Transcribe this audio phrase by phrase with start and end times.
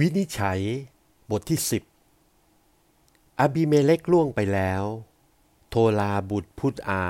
[0.00, 0.60] วินิจฉัย
[1.30, 1.82] บทที่สิบ
[3.40, 4.82] อบิเมเลกล่วงไปแล้ว
[5.68, 7.04] โทลาบุตรพุทธอา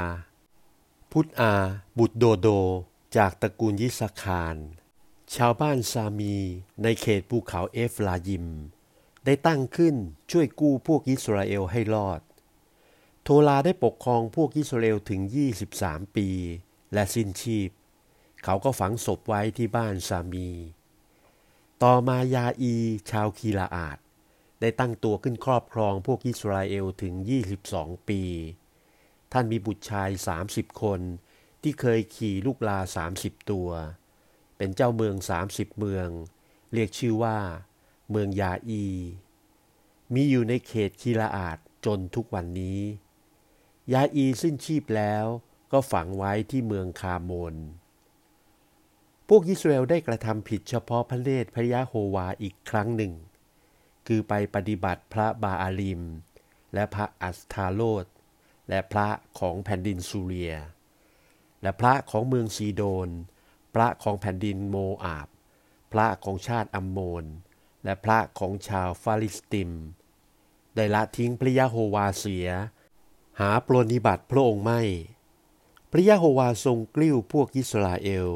[1.12, 1.52] พุทธอา
[1.98, 2.48] บุตรโดโด
[3.16, 4.56] จากตระกูลยิสาคาร
[5.34, 6.36] ชาวบ้านซามีร
[6.82, 8.46] ในเขตภูเขาเอฟรายิม
[9.24, 9.94] ได้ตั้งขึ้น
[10.30, 12.20] ช่วยกู้พวกอิสราเอลให้รอด
[13.22, 15.20] โทลาได้ปกครองพวกอิสราเอลถึง
[15.68, 16.28] 23 ปี
[16.92, 17.70] และสิ้นชีพ
[18.44, 20.48] เขาก็ฝังศพไว้ที่บ้านซามี
[21.84, 22.74] ต่อมายาอี
[23.10, 23.98] ชาวคีลาอาด
[24.60, 27.14] ได้ตั้งตัวขึ้นครอบครองพวกอิสราเอลถึง
[27.62, 28.22] 22 ปี
[29.32, 30.10] ท่านมีบุตรชาย
[30.44, 31.00] 30 คน
[31.62, 32.78] ที่เคยขี่ลูกลา
[33.14, 33.70] 30 ตัว
[34.56, 35.16] เป็นเจ้าเมือง
[35.48, 36.08] 30 เมือง
[36.72, 37.38] เรียกชื่อว่า
[38.10, 38.84] เมืองยาอี
[40.14, 42.80] มีอยู่ในเขตคีลาอาดจนทุกวันนี้
[43.92, 45.24] ยาอีรสิ้นชีพแล้ว
[45.72, 47.54] ก็ฝังไว้ที่เมืองคาโมน
[49.28, 53.12] พวกอิสราเอลได้กระทำผิดเฉพาะพระเนตรพระยะโฮวาอีกครั้งหนึ่ง
[54.06, 56.02] คือไปปฏิบัติพระบาอาลิม
[56.74, 58.06] และพระอัศธาโรธ
[58.68, 60.54] และพระของแผ่นดินซูเรีย
[61.62, 63.08] และพระของเมืองซีโดน
[63.74, 65.28] พระของแผ่นดินโมอาบ
[65.92, 67.24] พระของชาติอัมโมน
[67.84, 69.70] และพระของชาวฟะลิศติม
[70.74, 72.48] ได้ละทิ้งพระยะโฮวาเสีย
[73.40, 74.80] หาปรนิบัติพระองค์ไม่
[75.90, 78.28] พระยะโฮวาทรงกลิ้วพวกอิสราเอล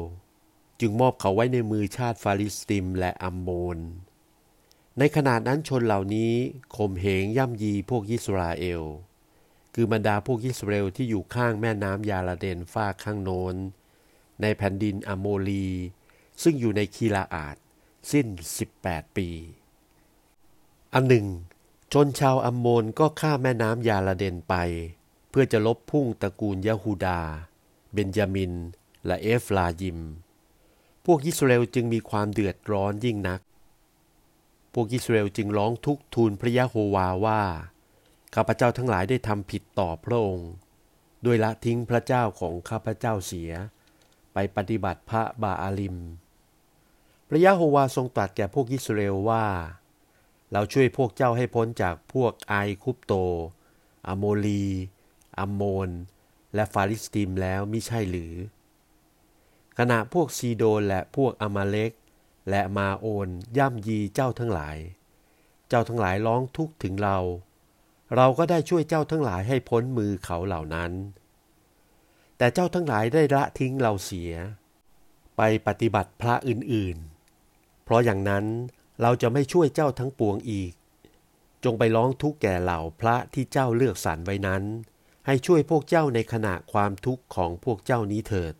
[0.81, 3.77] จึงมอบเขาไว้ในมือชาติฟาลิสติมและอัมโมน
[4.99, 6.33] ในขณะนั้นชนเหล่านี้
[6.75, 8.83] ข่มเหงย่ำยีพวกอิสราเอล
[9.73, 13.55] คือบรรดาพวกอิสราเอลที่อยู่ข้างแม่น้ำยาลาเดนฟาข้างโน้น
[14.41, 15.67] ในแผ่นดินอโมลี
[16.41, 17.55] ซึ่งอยู่ในคีลาอาด
[18.11, 18.27] สิ้น
[18.71, 19.29] 18 ปี
[20.93, 21.27] อันหนึ่ง
[21.93, 24.55] ชนชาวอัมโมนก็ข้ามแม่น้ำยาลาเดนไป
[25.29, 27.21] เพื่อจะลบพุ่งตระกูลยะฮูดา
[27.93, 28.53] เบนจามิน
[29.05, 29.99] และเอฟลายิม
[31.05, 33.41] พวกอิสราเอลจึงมีความเดือดร้อนยิ่งนัก
[34.73, 37.41] พวกอิสราเอลจึงร้องทุกทูลพระยะโฮวาว่า
[38.35, 40.51] ข้าพเจ้าทั้งหลายได้ทำผิดต่อพระองค์
[41.23, 43.51] โดยละทิ้งพระเจ้าของข้าพเจ้าเสีย
[44.33, 45.97] ไปปฏิบัติพระบาอาลิม
[47.27, 49.45] พระยะโฮวาทรงตรัสแก่พวกอิสราเอลว่า
[50.51, 53.13] เราช่วยพวกเจ้าให้พ้นจากพวกไอคุปโต
[54.07, 54.65] อโมลี
[55.39, 55.89] อัมโมน
[56.55, 58.33] และฟาลิสติมแล้วมิใช่หรือ
[59.77, 61.91] ขณะพวกซีโดนและพวกอามาเล็ก
[62.49, 63.27] และมาโอน
[63.57, 64.77] ย่ำยีเจ้าทั้งหลาย
[65.69, 67.17] เจ้าทั้งหลายร้องทุกข์ถึงเรา
[68.15, 70.91] เราก็ได้ช่วยเจ้าทั้งหลายให้พ้นมือเขาเหล่านั้น
[72.37, 74.33] แต่เจ้าทั้งหลายได้ละทิ้งเราเสีย
[75.37, 78.45] ไปปฏิบัติพระอื่นๆ เพราะอย่างนั้น
[79.01, 80.71] เราจะไม่ช่วยเจ้าทั้งปวงอีก
[81.63, 84.63] จงไปร้องทุกข์แก่เหล่าพระที่เจ้าเลือกสรรไว้นั้น
[85.25, 88.53] ให้ช่วยพวกเจ้าในขณะความทุกข์ของพวกเจ้านี้เถิด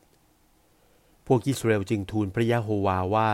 [1.32, 3.32] วกอิสราเอลจึงทูลพระยะโฮวาว่า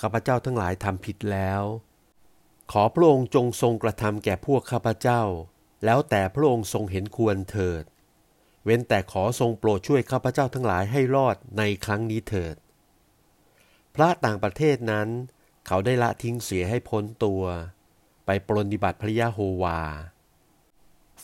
[0.00, 1.62] ข้าพเจ้าทั้งหลายทำผิดแล้ว
[2.72, 5.22] ขอพระองค์จงทรงกระทำแก่พวกข้าพเจ้า
[5.84, 7.84] แล้วแต่พระองค์ทรงเห็นควรเถิด
[8.64, 12.56] เว้นแต่ขอทรงโปรดช่วยข้าพเจ้าทั้งหลายให้รอดในครั้งนี้เถิด
[13.94, 15.08] พระต่างประเทศนั้น
[15.66, 17.42] เขาได้ละทิ้งเสียให้พ้นตัว
[18.26, 19.80] ไปปรนิบัติพระยะโฮวา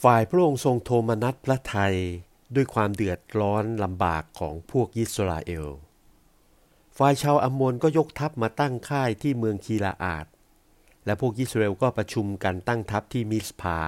[0.02, 1.96] ฝ่ายพระองค์ทรงโทมนัสพระไทย
[2.54, 5.66] ด้วยความเดือดร้อนลำบากของพวกยิสราเอล
[6.96, 10.26] ฝ่ายชาวอัมมนก็ยกทัพมาตั้งค่ายที่เมืองคีลาอาด
[11.04, 13.80] และพวกยิสราเอลก็ประชุมกันตั้งทัพที่มิสพา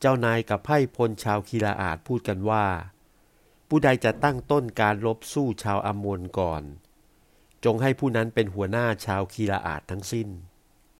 [0.00, 2.66] เจ้านายกับไพ่พลชาวคีลาอาดพูดกันว่า
[3.68, 6.62] ผู้ใดจะตั้งต้นการรบสู้ชาวอัมมนก่อน
[7.64, 10.28] จงให้ผู้นั้นเป็นหัวหน้าชาวคีลาอาดทั้งสิ้น